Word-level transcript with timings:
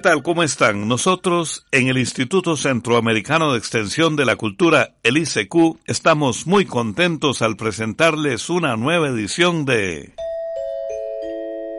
¿Qué 0.00 0.08
tal? 0.08 0.22
¿Cómo 0.22 0.42
están? 0.42 0.88
Nosotros 0.88 1.66
en 1.72 1.88
el 1.88 1.98
Instituto 1.98 2.56
Centroamericano 2.56 3.52
de 3.52 3.58
Extensión 3.58 4.16
de 4.16 4.24
la 4.24 4.36
Cultura, 4.36 4.94
el 5.02 5.18
ICQ, 5.18 5.76
estamos 5.84 6.46
muy 6.46 6.64
contentos 6.64 7.42
al 7.42 7.54
presentarles 7.58 8.48
una 8.48 8.78
nueva 8.78 9.08
edición 9.08 9.66
de... 9.66 10.14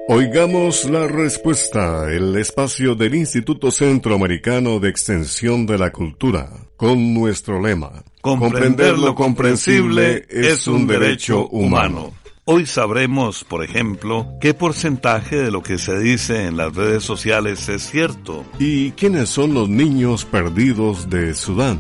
Oigamos 0.08 0.86
la 0.86 1.08
respuesta, 1.08 2.14
el 2.14 2.38
espacio 2.38 2.94
del 2.94 3.16
Instituto 3.16 3.72
Centroamericano 3.72 4.80
de 4.80 4.90
Extensión 4.90 5.66
de 5.66 5.80
la 5.80 5.92
Cultura, 5.92 6.48
con 6.78 7.16
nuestro 7.16 7.60
lema. 7.60 8.04
Comprender 8.22 9.00
lo 9.00 9.16
comprensible 9.16 10.28
es 10.30 10.68
un 10.68 10.86
derecho 10.86 11.48
humano. 11.48 12.14
Hoy 12.44 12.66
sabremos, 12.66 13.44
por 13.44 13.64
ejemplo, 13.64 14.28
qué 14.42 14.56
porcentaje 14.56 15.36
de 15.36 15.52
lo 15.52 15.62
que 15.62 15.78
se 15.78 16.00
dice 16.00 16.48
en 16.48 16.58
las 16.58 16.76
redes 16.76 17.04
sociales 17.04 17.70
es 17.70 17.84
cierto. 17.84 18.44
¿Y 18.58 18.92
quiénes 18.94 19.30
son 19.30 19.54
los 19.54 19.70
niños 19.70 20.26
perdidos 20.26 21.08
de 21.08 21.36
Sudán? 21.36 21.78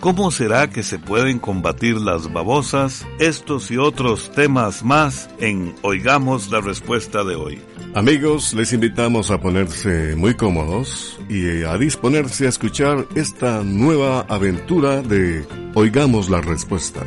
¿Cómo 0.00 0.32
será 0.32 0.68
que 0.68 0.82
se 0.82 0.98
pueden 0.98 1.38
combatir 1.38 1.96
las 1.96 2.32
babosas? 2.32 3.06
Estos 3.20 3.70
y 3.70 3.76
otros 3.76 4.32
temas 4.32 4.82
más 4.82 5.30
en 5.38 5.76
Oigamos 5.82 6.50
la 6.50 6.60
Respuesta 6.60 7.22
de 7.22 7.36
hoy. 7.36 7.60
Amigos, 7.94 8.52
les 8.52 8.72
invitamos 8.72 9.30
a 9.30 9.40
ponerse 9.40 10.16
muy 10.16 10.34
cómodos 10.34 11.20
y 11.28 11.62
a 11.62 11.78
disponerse 11.78 12.46
a 12.46 12.48
escuchar 12.48 13.06
esta 13.14 13.62
nueva 13.62 14.22
aventura 14.28 15.02
de 15.02 15.46
Oigamos 15.74 16.28
la 16.28 16.40
Respuesta. 16.40 17.04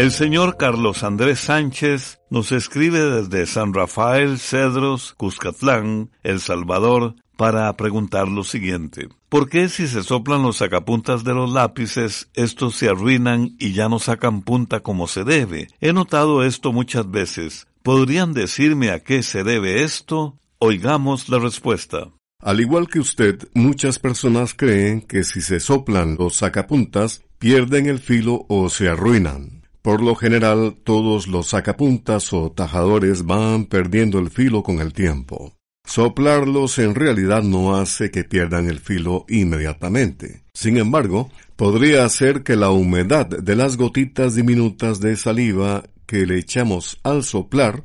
El 0.00 0.12
señor 0.12 0.56
Carlos 0.56 1.02
Andrés 1.02 1.40
Sánchez 1.40 2.20
nos 2.30 2.52
escribe 2.52 3.00
desde 3.00 3.44
San 3.44 3.74
Rafael, 3.74 4.38
Cedros, 4.38 5.12
Cuscatlán, 5.18 6.10
El 6.22 6.40
Salvador, 6.40 7.16
para 7.36 7.70
preguntar 7.76 8.26
lo 8.26 8.42
siguiente. 8.42 9.10
¿Por 9.28 9.50
qué 9.50 9.68
si 9.68 9.86
se 9.86 10.02
soplan 10.02 10.42
los 10.42 10.56
sacapuntas 10.56 11.22
de 11.22 11.34
los 11.34 11.52
lápices, 11.52 12.30
estos 12.32 12.76
se 12.76 12.88
arruinan 12.88 13.54
y 13.58 13.74
ya 13.74 13.90
no 13.90 13.98
sacan 13.98 14.40
punta 14.40 14.80
como 14.80 15.06
se 15.06 15.22
debe? 15.22 15.68
He 15.82 15.92
notado 15.92 16.44
esto 16.44 16.72
muchas 16.72 17.10
veces. 17.10 17.66
¿Podrían 17.82 18.32
decirme 18.32 18.92
a 18.92 19.00
qué 19.00 19.22
se 19.22 19.44
debe 19.44 19.82
esto? 19.82 20.38
Oigamos 20.60 21.28
la 21.28 21.40
respuesta. 21.40 22.08
Al 22.42 22.62
igual 22.62 22.88
que 22.88 23.00
usted, 23.00 23.50
muchas 23.52 23.98
personas 23.98 24.54
creen 24.54 25.02
que 25.02 25.24
si 25.24 25.42
se 25.42 25.60
soplan 25.60 26.16
los 26.18 26.36
sacapuntas, 26.36 27.22
pierden 27.38 27.84
el 27.84 27.98
filo 27.98 28.46
o 28.48 28.70
se 28.70 28.88
arruinan. 28.88 29.59
Por 29.82 30.02
lo 30.02 30.14
general, 30.14 30.76
todos 30.84 31.26
los 31.26 31.48
sacapuntas 31.48 32.32
o 32.32 32.50
tajadores 32.50 33.24
van 33.24 33.64
perdiendo 33.64 34.18
el 34.18 34.30
filo 34.30 34.62
con 34.62 34.80
el 34.80 34.92
tiempo. 34.92 35.54
Soplarlos 35.86 36.78
en 36.78 36.94
realidad 36.94 37.42
no 37.42 37.76
hace 37.76 38.10
que 38.10 38.24
pierdan 38.24 38.68
el 38.68 38.78
filo 38.78 39.24
inmediatamente. 39.28 40.44
Sin 40.52 40.76
embargo, 40.76 41.30
podría 41.56 42.04
hacer 42.04 42.42
que 42.42 42.56
la 42.56 42.70
humedad 42.70 43.26
de 43.26 43.56
las 43.56 43.76
gotitas 43.76 44.34
diminutas 44.34 45.00
de 45.00 45.16
saliva 45.16 45.82
que 46.06 46.26
le 46.26 46.38
echamos 46.38 47.00
al 47.02 47.24
soplar 47.24 47.84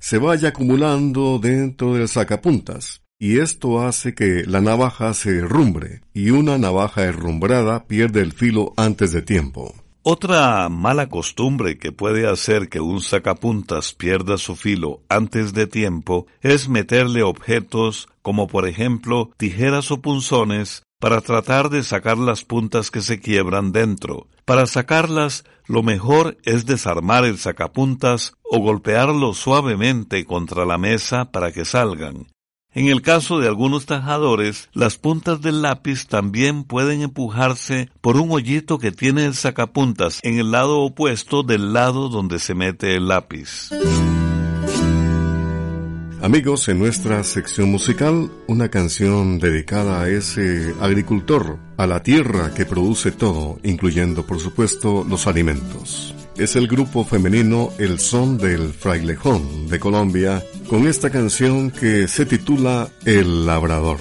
se 0.00 0.18
vaya 0.18 0.48
acumulando 0.48 1.38
dentro 1.38 1.94
del 1.94 2.08
sacapuntas, 2.08 3.02
y 3.18 3.38
esto 3.38 3.82
hace 3.82 4.14
que 4.14 4.44
la 4.46 4.60
navaja 4.60 5.14
se 5.14 5.38
herrumbre, 5.38 6.02
y 6.12 6.30
una 6.30 6.58
navaja 6.58 7.04
herrumbrada 7.04 7.86
pierde 7.86 8.20
el 8.20 8.32
filo 8.32 8.74
antes 8.76 9.12
de 9.12 9.22
tiempo. 9.22 9.74
Otra 10.06 10.68
mala 10.68 11.08
costumbre 11.08 11.78
que 11.78 11.90
puede 11.90 12.28
hacer 12.28 12.68
que 12.68 12.78
un 12.78 13.00
sacapuntas 13.00 13.94
pierda 13.94 14.36
su 14.36 14.54
filo 14.54 15.00
antes 15.08 15.54
de 15.54 15.66
tiempo 15.66 16.26
es 16.42 16.68
meterle 16.68 17.22
objetos 17.22 18.06
como 18.20 18.46
por 18.46 18.68
ejemplo 18.68 19.30
tijeras 19.38 19.90
o 19.90 20.02
punzones 20.02 20.82
para 21.00 21.22
tratar 21.22 21.70
de 21.70 21.82
sacar 21.82 22.18
las 22.18 22.44
puntas 22.44 22.90
que 22.90 23.00
se 23.00 23.18
quiebran 23.18 23.72
dentro. 23.72 24.26
Para 24.44 24.66
sacarlas, 24.66 25.44
lo 25.66 25.82
mejor 25.82 26.36
es 26.44 26.66
desarmar 26.66 27.24
el 27.24 27.38
sacapuntas 27.38 28.34
o 28.42 28.58
golpearlo 28.58 29.32
suavemente 29.32 30.26
contra 30.26 30.66
la 30.66 30.76
mesa 30.76 31.30
para 31.32 31.50
que 31.50 31.64
salgan. 31.64 32.26
En 32.74 32.88
el 32.88 33.02
caso 33.02 33.38
de 33.38 33.46
algunos 33.46 33.86
tajadores, 33.86 34.68
las 34.72 34.98
puntas 34.98 35.40
del 35.40 35.62
lápiz 35.62 36.08
también 36.08 36.64
pueden 36.64 37.02
empujarse 37.02 37.88
por 38.00 38.16
un 38.16 38.32
hoyito 38.32 38.78
que 38.78 38.90
tiene 38.90 39.26
el 39.26 39.34
sacapuntas 39.34 40.18
en 40.24 40.40
el 40.40 40.50
lado 40.50 40.80
opuesto 40.80 41.44
del 41.44 41.72
lado 41.72 42.08
donde 42.08 42.40
se 42.40 42.56
mete 42.56 42.96
el 42.96 43.06
lápiz. 43.06 43.70
Amigos, 46.20 46.68
en 46.68 46.80
nuestra 46.80 47.22
sección 47.22 47.70
musical, 47.70 48.32
una 48.48 48.70
canción 48.70 49.38
dedicada 49.38 50.02
a 50.02 50.08
ese 50.08 50.74
agricultor, 50.80 51.58
a 51.76 51.86
la 51.86 52.02
tierra 52.02 52.54
que 52.54 52.66
produce 52.66 53.12
todo, 53.12 53.60
incluyendo 53.62 54.26
por 54.26 54.40
supuesto 54.40 55.06
los 55.08 55.28
alimentos 55.28 56.13
es 56.36 56.56
el 56.56 56.66
grupo 56.66 57.04
femenino 57.04 57.70
El 57.78 57.98
Son 57.98 58.38
del 58.38 58.72
Frailejón 58.72 59.68
de 59.68 59.78
Colombia 59.78 60.42
con 60.68 60.86
esta 60.86 61.10
canción 61.10 61.70
que 61.70 62.08
se 62.08 62.26
titula 62.26 62.88
El 63.04 63.46
Labrador. 63.46 63.98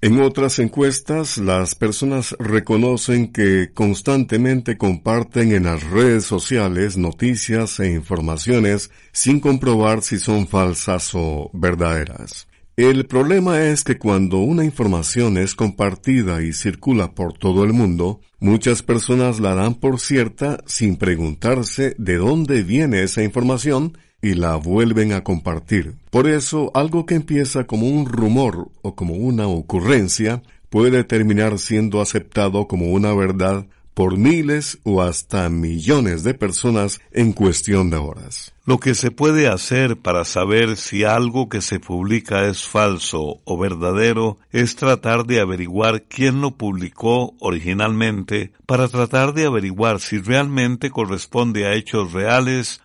En 0.02 0.18
otras 0.22 0.58
encuestas, 0.60 1.36
las 1.36 1.74
personas 1.74 2.34
reconocen 2.38 3.32
que 3.32 3.70
constantemente 3.74 4.78
comparten 4.78 5.52
en 5.52 5.64
las 5.64 5.82
redes 5.82 6.24
sociales 6.24 6.96
noticias 6.96 7.78
e 7.80 7.92
informaciones 7.92 8.90
sin 9.12 9.40
comprobar 9.40 10.00
si 10.00 10.16
son 10.16 10.48
falsas 10.48 11.10
o 11.14 11.50
verdaderas. 11.52 12.48
El 12.80 13.04
problema 13.04 13.62
es 13.66 13.84
que 13.84 13.98
cuando 13.98 14.38
una 14.38 14.64
información 14.64 15.36
es 15.36 15.54
compartida 15.54 16.40
y 16.40 16.54
circula 16.54 17.14
por 17.14 17.34
todo 17.34 17.62
el 17.62 17.74
mundo, 17.74 18.22
muchas 18.38 18.82
personas 18.82 19.38
la 19.38 19.54
dan 19.54 19.74
por 19.74 20.00
cierta 20.00 20.56
sin 20.64 20.96
preguntarse 20.96 21.94
de 21.98 22.16
dónde 22.16 22.62
viene 22.62 23.02
esa 23.02 23.22
información 23.22 23.98
y 24.22 24.32
la 24.32 24.56
vuelven 24.56 25.12
a 25.12 25.22
compartir. 25.22 25.96
Por 26.08 26.26
eso, 26.26 26.70
algo 26.72 27.04
que 27.04 27.16
empieza 27.16 27.64
como 27.64 27.86
un 27.86 28.06
rumor 28.06 28.70
o 28.80 28.94
como 28.94 29.12
una 29.12 29.46
ocurrencia 29.46 30.42
puede 30.70 31.04
terminar 31.04 31.58
siendo 31.58 32.00
aceptado 32.00 32.66
como 32.66 32.92
una 32.92 33.12
verdad 33.12 33.66
por 33.94 34.16
miles 34.16 34.78
o 34.84 35.02
hasta 35.02 35.48
millones 35.48 36.22
de 36.22 36.34
personas 36.34 37.00
en 37.12 37.32
cuestión 37.32 37.90
de 37.90 37.96
horas. 37.96 38.54
Lo 38.64 38.78
que 38.78 38.94
se 38.94 39.10
puede 39.10 39.48
hacer 39.48 39.96
para 39.96 40.24
saber 40.24 40.76
si 40.76 41.04
algo 41.04 41.48
que 41.48 41.60
se 41.60 41.80
publica 41.80 42.46
es 42.46 42.66
falso 42.66 43.40
o 43.44 43.58
verdadero 43.58 44.38
es 44.50 44.76
tratar 44.76 45.26
de 45.26 45.40
averiguar 45.40 46.04
quién 46.04 46.40
lo 46.40 46.52
publicó 46.52 47.34
originalmente 47.40 48.52
para 48.66 48.88
tratar 48.88 49.34
de 49.34 49.46
averiguar 49.46 50.00
si 50.00 50.18
realmente 50.18 50.90
corresponde 50.90 51.66
a 51.66 51.74
hechos 51.74 52.12
reales 52.12 52.80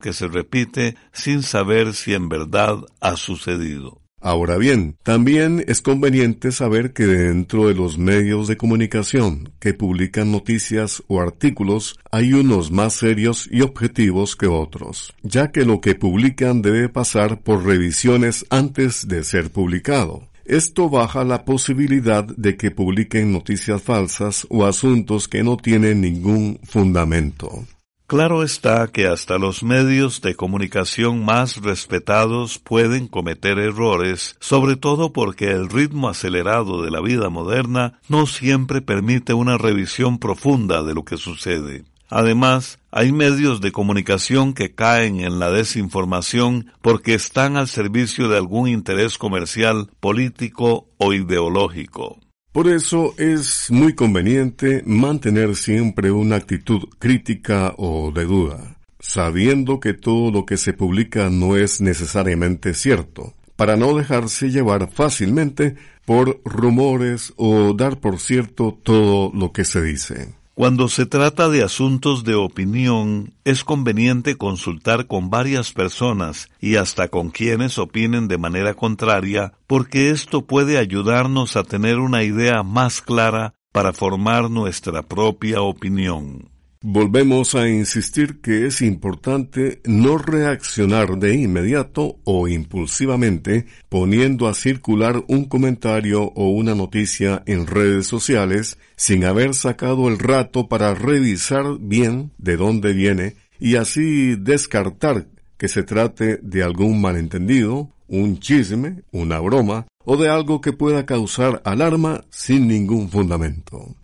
que 0.00 0.12
se 0.12 0.28
repite 0.28 0.96
sin 1.12 1.42
saber 1.42 1.94
si 1.94 2.12
en 2.12 2.28
verdad 2.28 2.78
ha 3.00 3.16
sucedido. 3.16 4.02
Ahora 4.22 4.56
bien, 4.56 4.96
también 5.02 5.64
es 5.66 5.82
conveniente 5.82 6.52
saber 6.52 6.92
que 6.92 7.06
dentro 7.06 7.66
de 7.66 7.74
los 7.74 7.98
medios 7.98 8.46
de 8.46 8.56
comunicación 8.56 9.50
que 9.58 9.74
publican 9.74 10.30
noticias 10.30 11.02
o 11.08 11.20
artículos 11.20 11.98
hay 12.12 12.32
unos 12.32 12.70
más 12.70 12.92
serios 12.92 13.48
y 13.50 13.62
objetivos 13.62 14.36
que 14.36 14.46
otros, 14.46 15.12
ya 15.24 15.50
que 15.50 15.64
lo 15.64 15.80
que 15.80 15.96
publican 15.96 16.62
debe 16.62 16.88
pasar 16.88 17.40
por 17.40 17.64
revisiones 17.64 18.46
antes 18.48 19.08
de 19.08 19.24
ser 19.24 19.50
publicado. 19.50 20.22
Esto 20.44 20.88
baja 20.88 21.24
la 21.24 21.44
posibilidad 21.44 22.24
de 22.24 22.56
que 22.56 22.70
publiquen 22.70 23.32
noticias 23.32 23.82
falsas 23.82 24.46
o 24.50 24.66
asuntos 24.66 25.26
que 25.26 25.42
no 25.42 25.56
tienen 25.56 26.00
ningún 26.00 26.60
fundamento. 26.62 27.64
Claro 28.12 28.42
está 28.42 28.88
que 28.88 29.06
hasta 29.06 29.38
los 29.38 29.62
medios 29.62 30.20
de 30.20 30.34
comunicación 30.34 31.24
más 31.24 31.56
respetados 31.62 32.58
pueden 32.58 33.08
cometer 33.08 33.58
errores, 33.58 34.36
sobre 34.38 34.76
todo 34.76 35.14
porque 35.14 35.46
el 35.46 35.70
ritmo 35.70 36.10
acelerado 36.10 36.82
de 36.82 36.90
la 36.90 37.00
vida 37.00 37.30
moderna 37.30 37.98
no 38.10 38.26
siempre 38.26 38.82
permite 38.82 39.32
una 39.32 39.56
revisión 39.56 40.18
profunda 40.18 40.82
de 40.82 40.92
lo 40.92 41.06
que 41.06 41.16
sucede. 41.16 41.84
Además, 42.10 42.78
hay 42.90 43.12
medios 43.12 43.62
de 43.62 43.72
comunicación 43.72 44.52
que 44.52 44.74
caen 44.74 45.20
en 45.20 45.38
la 45.38 45.50
desinformación 45.50 46.70
porque 46.82 47.14
están 47.14 47.56
al 47.56 47.66
servicio 47.66 48.28
de 48.28 48.36
algún 48.36 48.68
interés 48.68 49.16
comercial, 49.16 49.88
político 50.00 50.86
o 50.98 51.14
ideológico. 51.14 52.18
Por 52.52 52.68
eso 52.68 53.14
es 53.16 53.70
muy 53.70 53.94
conveniente 53.94 54.82
mantener 54.84 55.56
siempre 55.56 56.10
una 56.10 56.36
actitud 56.36 56.82
crítica 56.98 57.74
o 57.78 58.12
de 58.12 58.26
duda, 58.26 58.76
sabiendo 59.00 59.80
que 59.80 59.94
todo 59.94 60.30
lo 60.30 60.44
que 60.44 60.58
se 60.58 60.74
publica 60.74 61.30
no 61.30 61.56
es 61.56 61.80
necesariamente 61.80 62.74
cierto, 62.74 63.32
para 63.56 63.78
no 63.78 63.96
dejarse 63.96 64.50
llevar 64.50 64.90
fácilmente 64.92 65.76
por 66.04 66.42
rumores 66.44 67.32
o 67.36 67.72
dar 67.72 68.00
por 68.00 68.20
cierto 68.20 68.78
todo 68.82 69.32
lo 69.34 69.52
que 69.52 69.64
se 69.64 69.80
dice. 69.80 70.34
Cuando 70.54 70.88
se 70.88 71.06
trata 71.06 71.48
de 71.48 71.64
asuntos 71.64 72.24
de 72.24 72.34
opinión, 72.34 73.32
es 73.44 73.64
conveniente 73.64 74.36
consultar 74.36 75.06
con 75.06 75.30
varias 75.30 75.72
personas 75.72 76.50
y 76.60 76.76
hasta 76.76 77.08
con 77.08 77.30
quienes 77.30 77.78
opinen 77.78 78.28
de 78.28 78.36
manera 78.36 78.74
contraria, 78.74 79.54
porque 79.66 80.10
esto 80.10 80.44
puede 80.44 80.76
ayudarnos 80.76 81.56
a 81.56 81.64
tener 81.64 81.98
una 81.98 82.22
idea 82.22 82.62
más 82.62 83.00
clara 83.00 83.54
para 83.72 83.94
formar 83.94 84.50
nuestra 84.50 85.02
propia 85.02 85.62
opinión. 85.62 86.51
Volvemos 86.84 87.54
a 87.54 87.68
insistir 87.68 88.40
que 88.40 88.66
es 88.66 88.82
importante 88.82 89.80
no 89.84 90.18
reaccionar 90.18 91.16
de 91.16 91.36
inmediato 91.36 92.18
o 92.24 92.48
impulsivamente 92.48 93.66
poniendo 93.88 94.48
a 94.48 94.54
circular 94.54 95.22
un 95.28 95.44
comentario 95.44 96.24
o 96.34 96.48
una 96.48 96.74
noticia 96.74 97.44
en 97.46 97.68
redes 97.68 98.08
sociales 98.08 98.78
sin 98.96 99.24
haber 99.24 99.54
sacado 99.54 100.08
el 100.08 100.18
rato 100.18 100.66
para 100.66 100.92
revisar 100.92 101.78
bien 101.78 102.32
de 102.38 102.56
dónde 102.56 102.94
viene 102.94 103.36
y 103.60 103.76
así 103.76 104.34
descartar 104.34 105.28
que 105.56 105.68
se 105.68 105.84
trate 105.84 106.38
de 106.42 106.64
algún 106.64 107.00
malentendido, 107.00 107.90
un 108.08 108.40
chisme, 108.40 109.04
una 109.12 109.38
broma 109.38 109.86
o 110.04 110.16
de 110.16 110.28
algo 110.28 110.60
que 110.60 110.72
pueda 110.72 111.06
causar 111.06 111.62
alarma 111.64 112.24
sin 112.30 112.66
ningún 112.66 113.08
fundamento. 113.08 114.01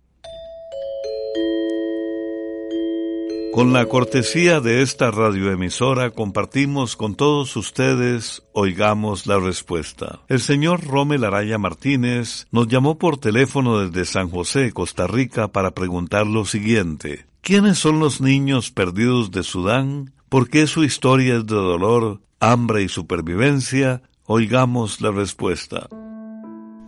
Con 3.59 3.73
la 3.73 3.87
cortesía 3.87 4.61
de 4.61 4.81
esta 4.81 5.11
radioemisora 5.11 6.11
compartimos 6.11 6.95
con 6.95 7.15
todos 7.15 7.57
ustedes, 7.57 8.41
oigamos 8.53 9.27
la 9.27 9.37
respuesta. 9.37 10.21
El 10.29 10.39
señor 10.39 10.87
Romel 10.87 11.25
Araya 11.25 11.57
Martínez 11.57 12.47
nos 12.51 12.69
llamó 12.69 12.97
por 12.97 13.17
teléfono 13.17 13.79
desde 13.79 14.05
San 14.05 14.29
José, 14.29 14.71
Costa 14.71 15.07
Rica, 15.07 15.49
para 15.49 15.71
preguntar 15.71 16.25
lo 16.25 16.45
siguiente. 16.45 17.25
¿Quiénes 17.41 17.77
son 17.77 17.99
los 17.99 18.21
niños 18.21 18.71
perdidos 18.71 19.29
de 19.31 19.43
Sudán? 19.43 20.13
¿Por 20.29 20.49
qué 20.49 20.65
su 20.65 20.85
historia 20.85 21.35
es 21.35 21.45
de 21.45 21.55
dolor, 21.55 22.21
hambre 22.39 22.83
y 22.83 22.87
supervivencia? 22.87 24.03
Oigamos 24.25 25.01
la 25.01 25.11
respuesta. 25.11 25.89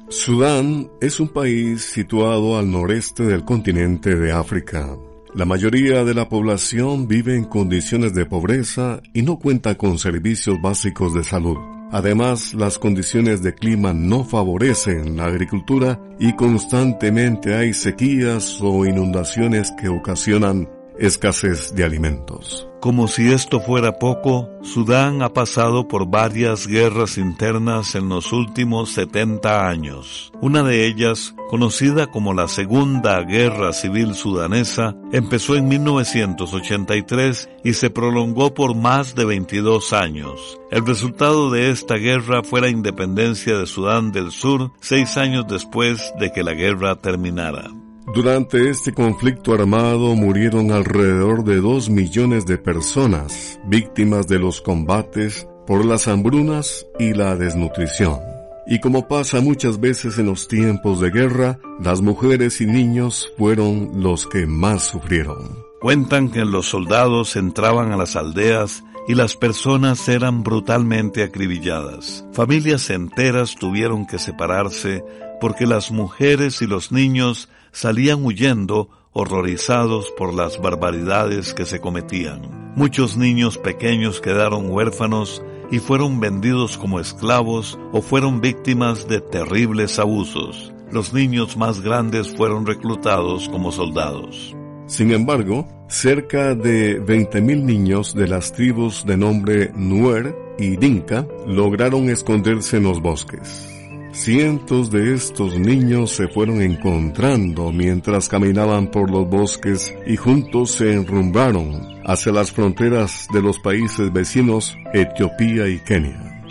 Sudán 0.08 0.90
es 1.02 1.20
un 1.20 1.28
país 1.28 1.82
situado 1.82 2.58
al 2.58 2.72
noreste 2.72 3.24
del 3.24 3.44
continente 3.44 4.16
de 4.16 4.32
África. 4.32 4.96
La 5.34 5.46
mayoría 5.46 6.04
de 6.04 6.14
la 6.14 6.28
población 6.28 7.08
vive 7.08 7.38
en 7.38 7.46
condiciones 7.46 8.14
de 8.14 8.26
pobreza 8.26 9.02
y 9.14 9.22
no 9.22 9.40
cuenta 9.40 9.76
con 9.76 9.98
servicios 9.98 10.62
básicos 10.62 11.14
de 11.14 11.24
salud. 11.24 11.58
Además, 11.90 12.54
las 12.54 12.78
condiciones 12.78 13.42
de 13.42 13.54
clima 13.54 13.94
no 13.94 14.26
favorecen 14.26 15.16
la 15.16 15.28
agricultura 15.28 16.02
y 16.20 16.36
constantemente 16.36 17.56
hay 17.56 17.74
sequías 17.74 18.60
o 18.62 18.86
inundaciones 18.86 19.72
que 19.80 19.88
ocasionan 19.88 20.68
escasez 20.98 21.74
de 21.76 21.84
alimentos. 21.84 22.68
Como 22.82 23.08
si 23.08 23.32
esto 23.32 23.60
fuera 23.60 24.00
poco, 24.00 24.50
Sudán 24.64 25.22
ha 25.22 25.30
pasado 25.30 25.88
por 25.88 26.10
varias 26.10 26.66
guerras 26.66 27.20
internas 27.20 27.94
en 27.94 28.10
los 28.10 28.34
últimos 28.34 28.94
70 28.94 29.70
años. 29.70 30.32
Una 30.42 30.64
de 30.64 30.88
ellas, 30.88 31.36
conocida 31.52 32.08
como 32.08 32.34
la 32.34 32.48
Segunda 32.48 33.22
Guerra 33.22 33.72
Civil 33.74 34.16
Sudanesa, 34.16 34.96
empezó 35.12 35.56
en 35.56 35.68
1983 35.68 37.50
y 37.64 37.74
se 37.74 37.92
prolongó 37.92 38.56
por 38.56 38.76
más 38.76 39.14
de 39.14 39.26
22 39.26 39.94
años. 39.94 40.60
El 40.72 40.84
resultado 40.84 41.52
de 41.52 41.70
esta 41.70 41.98
guerra 41.98 42.42
fue 42.42 42.62
la 42.62 42.70
independencia 42.70 43.60
de 43.60 43.68
Sudán 43.68 44.12
del 44.12 44.32
Sur 44.32 44.72
seis 44.80 45.18
años 45.18 45.46
después 45.48 46.12
de 46.20 46.32
que 46.32 46.44
la 46.44 46.54
guerra 46.54 46.96
terminara. 46.96 47.70
Durante 48.14 48.70
este 48.70 48.92
conflicto 48.92 49.54
armado 49.54 50.16
murieron 50.16 50.74
alrededor 50.74 51.46
de 51.46 51.62
dos 51.62 51.90
millones 51.90 52.46
de 52.46 52.58
personas, 52.58 53.58
víctimas 53.68 54.28
de 54.28 54.38
los 54.38 54.60
combates 54.60 55.48
por 55.66 55.86
las 55.86 56.10
hambrunas 56.10 56.86
y 57.00 57.14
la 57.14 57.38
desnutrición. 57.38 58.20
Y 58.68 58.82
como 58.82 59.08
pasa 59.08 59.40
muchas 59.40 59.80
veces 59.80 60.18
en 60.18 60.26
los 60.26 60.50
tiempos 60.50 61.00
de 61.00 61.10
guerra, 61.10 61.60
las 61.80 62.02
mujeres 62.02 62.60
y 62.60 62.66
niños 62.66 63.32
fueron 63.38 64.04
los 64.04 64.28
que 64.28 64.46
más 64.46 64.84
sufrieron. 64.84 65.64
Cuentan 65.80 66.32
que 66.32 66.44
los 66.44 66.66
soldados 66.68 67.38
entraban 67.38 67.94
a 67.94 67.98
las 67.98 68.18
aldeas 68.18 68.84
y 69.08 69.16
las 69.16 69.38
personas 69.38 70.10
eran 70.10 70.44
brutalmente 70.44 71.24
acribilladas. 71.24 72.26
Familias 72.34 72.90
enteras 72.90 73.56
tuvieron 73.56 74.06
que 74.06 74.20
separarse 74.20 75.02
porque 75.40 75.66
las 75.66 75.92
mujeres 75.92 76.62
y 76.62 76.68
los 76.68 76.92
niños 76.92 77.48
salían 77.72 78.24
huyendo 78.26 78.90
horrorizados 79.14 80.12
por 80.18 80.34
las 80.34 80.62
barbaridades 80.62 81.54
que 81.54 81.66
se 81.66 81.80
cometían. 81.80 82.74
Muchos 82.76 83.18
niños 83.18 83.58
pequeños 83.58 84.22
quedaron 84.22 84.70
huérfanos 84.70 85.44
y 85.72 85.80
fueron 85.80 86.20
vendidos 86.20 86.78
como 86.78 87.00
esclavos 87.00 87.78
o 87.92 88.02
fueron 88.02 88.42
víctimas 88.42 89.08
de 89.08 89.22
terribles 89.22 90.00
abusos. 90.00 90.74
Los 90.92 91.14
niños 91.14 91.56
más 91.58 91.82
grandes 91.82 92.30
fueron 92.36 92.66
reclutados 92.66 93.48
como 93.50 93.72
soldados. 93.72 94.56
Sin 94.88 95.12
embargo, 95.12 95.68
cerca 95.88 96.54
de 96.54 97.02
20.000 97.02 97.64
niños 97.64 98.14
de 98.14 98.28
las 98.28 98.52
tribus 98.52 99.06
de 99.06 99.16
nombre 99.16 99.72
Nuer 99.74 100.36
y 100.58 100.76
Dinka 100.76 101.26
lograron 101.48 102.10
esconderse 102.10 102.78
en 102.78 102.84
los 102.84 103.02
bosques. 103.02 103.81
Cientos 104.14 104.92
de 104.92 105.14
estos 105.14 105.58
niños 105.58 106.12
se 106.12 106.28
fueron 106.28 106.62
encontrando 106.62 107.72
mientras 107.72 108.28
caminaban 108.28 108.92
por 108.92 109.10
los 109.10 109.28
bosques 109.30 109.96
y 110.06 110.18
juntos 110.18 110.72
se 110.72 110.94
enrumbaron 110.94 112.02
hacia 112.06 112.34
las 112.34 112.52
fronteras 112.52 113.28
de 113.34 113.42
los 113.42 113.58
países 113.60 114.12
vecinos 114.12 114.78
Etiopía 114.94 115.70
y 115.70 115.80
Kenia. 115.80 116.44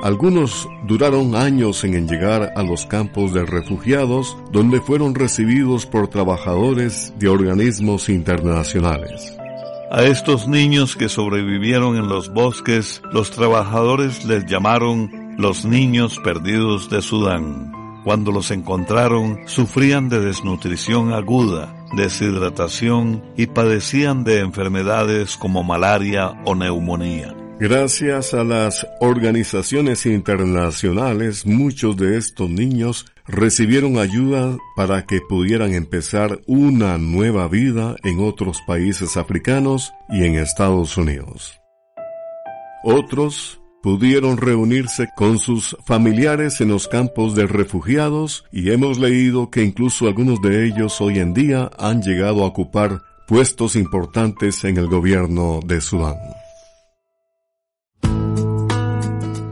Algunos 0.00 0.68
duraron 0.86 1.34
años 1.34 1.82
en 1.84 2.06
llegar 2.06 2.52
a 2.54 2.62
los 2.62 2.84
campos 2.84 3.32
de 3.32 3.46
refugiados 3.46 4.36
donde 4.52 4.82
fueron 4.82 5.14
recibidos 5.14 5.86
por 5.86 6.08
trabajadores 6.08 7.14
de 7.18 7.28
organismos 7.28 8.10
internacionales. 8.10 9.34
A 9.90 10.02
estos 10.02 10.48
niños 10.48 10.96
que 10.96 11.08
sobrevivieron 11.08 11.96
en 11.96 12.08
los 12.08 12.30
bosques, 12.30 13.00
los 13.12 13.30
trabajadores 13.30 14.24
les 14.26 14.44
llamaron 14.44 15.15
los 15.38 15.64
niños 15.64 16.18
perdidos 16.18 16.88
de 16.90 17.02
Sudán. 17.02 17.72
Cuando 18.04 18.30
los 18.30 18.50
encontraron, 18.50 19.40
sufrían 19.46 20.08
de 20.08 20.20
desnutrición 20.20 21.12
aguda, 21.12 21.74
deshidratación 21.96 23.22
y 23.36 23.46
padecían 23.46 24.22
de 24.22 24.40
enfermedades 24.40 25.36
como 25.36 25.64
malaria 25.64 26.40
o 26.44 26.54
neumonía. 26.54 27.34
Gracias 27.58 28.34
a 28.34 28.44
las 28.44 28.86
organizaciones 29.00 30.04
internacionales, 30.04 31.46
muchos 31.46 31.96
de 31.96 32.18
estos 32.18 32.50
niños 32.50 33.06
recibieron 33.26 33.98
ayuda 33.98 34.56
para 34.76 35.06
que 35.06 35.20
pudieran 35.22 35.72
empezar 35.72 36.38
una 36.46 36.98
nueva 36.98 37.48
vida 37.48 37.96
en 38.04 38.20
otros 38.20 38.60
países 38.66 39.16
africanos 39.16 39.92
y 40.10 40.24
en 40.24 40.34
Estados 40.34 40.98
Unidos. 40.98 41.58
Otros 42.84 43.58
pudieron 43.86 44.36
reunirse 44.36 45.10
con 45.14 45.38
sus 45.38 45.76
familiares 45.84 46.60
en 46.60 46.70
los 46.70 46.88
campos 46.88 47.36
de 47.36 47.46
refugiados 47.46 48.44
y 48.50 48.72
hemos 48.72 48.98
leído 48.98 49.48
que 49.48 49.62
incluso 49.62 50.08
algunos 50.08 50.42
de 50.42 50.66
ellos 50.66 51.00
hoy 51.00 51.20
en 51.20 51.32
día 51.32 51.70
han 51.78 52.02
llegado 52.02 52.42
a 52.42 52.48
ocupar 52.48 53.02
puestos 53.28 53.76
importantes 53.76 54.64
en 54.64 54.78
el 54.78 54.88
gobierno 54.88 55.60
de 55.64 55.80
Sudán. 55.80 56.16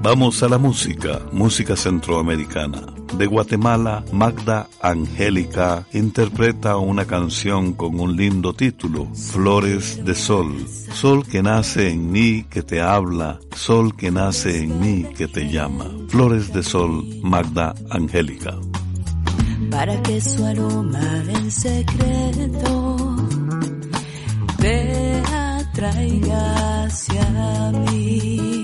Vamos 0.04 0.42
a 0.42 0.50
la 0.50 0.58
música, 0.58 1.22
música 1.32 1.76
centroamericana. 1.76 2.82
De 3.16 3.24
Guatemala, 3.24 4.04
Magda 4.12 4.68
Angélica 4.82 5.86
interpreta 5.94 6.76
una 6.76 7.06
canción 7.06 7.72
con 7.72 7.98
un 7.98 8.14
lindo 8.14 8.52
título, 8.52 9.06
Flores 9.14 10.04
de 10.04 10.14
Sol. 10.14 10.68
Sol 10.92 11.26
que 11.26 11.42
nace 11.42 11.88
en 11.88 12.12
mí, 12.12 12.44
que 12.50 12.62
te 12.62 12.82
habla, 12.82 13.40
sol 13.56 13.96
que 13.96 14.10
nace 14.10 14.64
en 14.64 14.78
mí, 14.78 15.06
que 15.16 15.26
te 15.26 15.50
llama. 15.50 15.86
Flores 16.08 16.52
de 16.52 16.62
Sol, 16.62 17.02
Magda 17.22 17.74
Angélica. 17.88 18.58
Para 19.70 20.02
que 20.02 20.20
su 20.20 20.44
aroma 20.44 21.24
en 21.30 21.50
secreto 21.50 23.16
te 24.58 25.22
atraiga 25.24 26.84
hacia 26.84 27.72
mí 27.72 28.63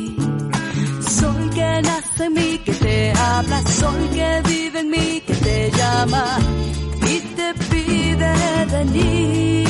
que 1.80 1.88
nace 1.88 2.24
en 2.24 2.32
mí, 2.34 2.58
que 2.64 2.72
te 2.72 3.12
habla, 3.12 3.62
sol 3.62 4.10
que 4.12 4.42
vive 4.48 4.80
en 4.80 4.90
mí, 4.90 5.22
que 5.26 5.34
te 5.34 5.70
llama 5.70 6.24
y 7.06 7.20
te 7.36 7.54
pide 7.70 8.32
venir. 8.72 9.66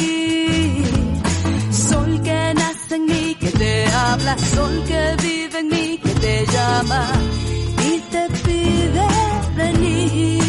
Sol 1.72 2.20
que 2.22 2.54
nace 2.54 2.94
en 2.96 3.06
mí, 3.06 3.36
que 3.38 3.50
te 3.50 3.86
habla, 3.92 4.36
sol 4.38 4.84
que 4.88 5.16
vive 5.22 5.58
en 5.60 5.68
mí, 5.68 5.98
que 6.02 6.10
te 6.24 6.46
llama 6.46 7.12
y 7.78 8.00
te 8.12 8.28
pide 8.44 9.06
venir. 9.56 10.39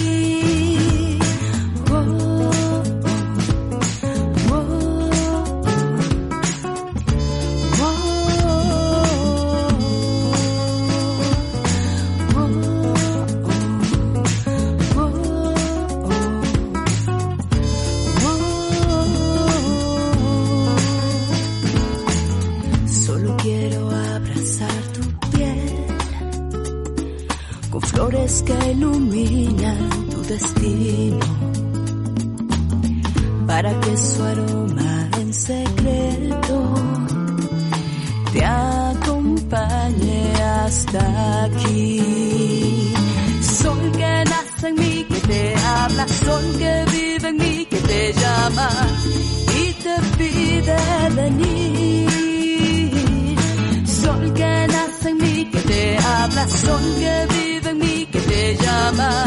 Que 28.45 28.71
ilumina 28.71 29.75
tu 30.09 30.21
destino, 30.23 31.25
para 33.47 33.71
que 33.79 33.97
su 33.97 34.23
aroma 34.23 35.09
en 35.19 35.33
secreto 35.33 36.73
te 38.33 38.45
acompañe 38.45 40.33
hasta 40.63 41.43
aquí. 41.45 42.93
Sol 43.41 43.91
que 43.91 44.23
nace 44.31 44.67
en 44.69 44.75
mí, 44.75 45.05
que 45.09 45.19
te 45.27 45.55
habla, 45.55 46.07
sol 46.07 46.43
que 46.57 46.85
vive 46.91 47.29
en 47.29 47.37
mí, 47.37 47.65
que 47.69 47.77
te 47.77 48.13
llama 48.13 48.69
y 49.61 49.73
te 49.83 49.95
pide 50.17 50.77
venir. 51.15 52.09
Sol 53.85 54.33
que 54.33 54.67
nace 54.67 55.09
en 55.09 55.17
mí, 55.17 55.45
que 55.51 55.59
te 55.59 55.97
habla, 55.97 56.47
sol 56.47 56.81
que 56.99 57.27
vive 57.33 57.60
mí, 57.81 58.07
que 58.11 58.19
te 58.19 58.55
llama 58.55 59.25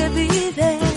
que 0.00 0.08
vive. 0.08 0.89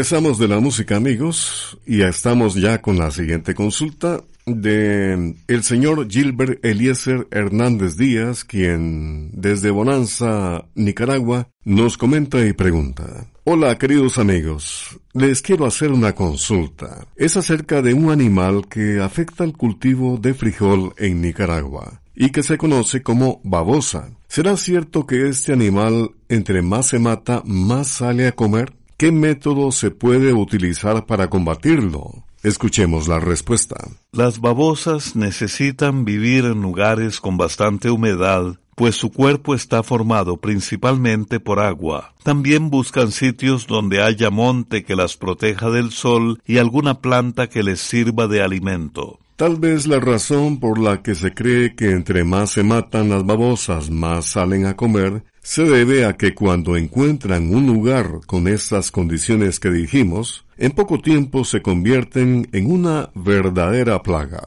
Regresamos 0.00 0.38
de 0.38 0.48
la 0.48 0.60
música, 0.60 0.96
amigos, 0.96 1.78
y 1.84 2.00
estamos 2.00 2.54
ya 2.54 2.80
con 2.80 2.96
la 2.96 3.10
siguiente 3.10 3.54
consulta 3.54 4.24
de 4.46 5.34
el 5.46 5.62
señor 5.62 6.10
Gilbert 6.10 6.64
Eliezer 6.64 7.28
Hernández 7.30 7.98
Díaz, 7.98 8.44
quien 8.44 9.30
desde 9.34 9.70
Bonanza, 9.70 10.64
Nicaragua, 10.74 11.48
nos 11.64 11.98
comenta 11.98 12.42
y 12.46 12.54
pregunta. 12.54 13.26
Hola, 13.44 13.76
queridos 13.76 14.16
amigos. 14.16 14.98
Les 15.12 15.42
quiero 15.42 15.66
hacer 15.66 15.92
una 15.92 16.14
consulta. 16.14 17.06
Es 17.14 17.36
acerca 17.36 17.82
de 17.82 17.92
un 17.92 18.10
animal 18.10 18.68
que 18.70 19.00
afecta 19.00 19.44
el 19.44 19.52
cultivo 19.52 20.16
de 20.16 20.32
frijol 20.32 20.94
en 20.96 21.20
Nicaragua 21.20 22.00
y 22.14 22.30
que 22.30 22.42
se 22.42 22.56
conoce 22.56 23.02
como 23.02 23.42
babosa. 23.44 24.08
¿Será 24.28 24.56
cierto 24.56 25.06
que 25.06 25.28
este 25.28 25.52
animal, 25.52 26.12
entre 26.30 26.62
más 26.62 26.86
se 26.86 26.98
mata, 26.98 27.42
más 27.44 27.88
sale 27.88 28.26
a 28.26 28.32
comer? 28.32 28.79
¿Qué 29.00 29.12
método 29.12 29.72
se 29.72 29.90
puede 29.90 30.34
utilizar 30.34 31.06
para 31.06 31.30
combatirlo? 31.30 32.22
Escuchemos 32.42 33.08
la 33.08 33.18
respuesta. 33.18 33.76
Las 34.12 34.42
babosas 34.42 35.16
necesitan 35.16 36.04
vivir 36.04 36.44
en 36.44 36.60
lugares 36.60 37.18
con 37.18 37.38
bastante 37.38 37.90
humedad, 37.90 38.58
pues 38.76 38.96
su 38.96 39.10
cuerpo 39.10 39.54
está 39.54 39.82
formado 39.82 40.36
principalmente 40.36 41.40
por 41.40 41.60
agua. 41.60 42.12
También 42.24 42.68
buscan 42.68 43.10
sitios 43.10 43.66
donde 43.66 44.02
haya 44.02 44.28
monte 44.28 44.84
que 44.84 44.96
las 44.96 45.16
proteja 45.16 45.70
del 45.70 45.92
sol 45.92 46.42
y 46.44 46.58
alguna 46.58 47.00
planta 47.00 47.48
que 47.48 47.62
les 47.62 47.80
sirva 47.80 48.26
de 48.26 48.42
alimento. 48.42 49.18
Tal 49.36 49.56
vez 49.56 49.86
la 49.86 49.98
razón 49.98 50.60
por 50.60 50.78
la 50.78 51.02
que 51.02 51.14
se 51.14 51.32
cree 51.32 51.74
que 51.74 51.92
entre 51.92 52.24
más 52.24 52.50
se 52.50 52.62
matan 52.62 53.08
las 53.08 53.24
babosas, 53.24 53.88
más 53.88 54.26
salen 54.26 54.66
a 54.66 54.76
comer, 54.76 55.24
se 55.42 55.64
debe 55.64 56.04
a 56.04 56.14
que 56.14 56.34
cuando 56.34 56.76
encuentran 56.76 57.54
un 57.54 57.66
lugar 57.66 58.20
con 58.26 58.48
estas 58.48 58.90
condiciones 58.90 59.58
que 59.60 59.70
dijimos, 59.70 60.44
en 60.56 60.72
poco 60.72 60.98
tiempo 60.98 61.44
se 61.44 61.62
convierten 61.62 62.48
en 62.52 62.70
una 62.70 63.10
verdadera 63.14 64.02
plaga. 64.02 64.42